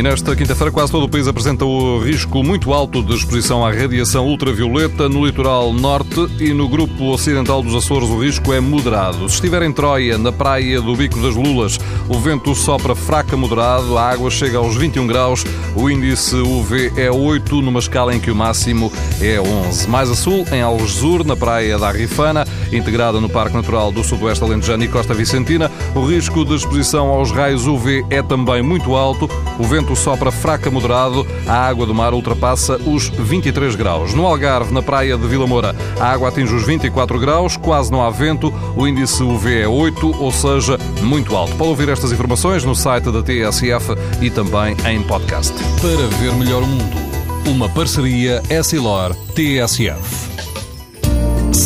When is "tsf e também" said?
43.22-44.74